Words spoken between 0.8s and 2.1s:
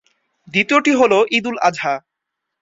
হলো ঈদুল আযহা।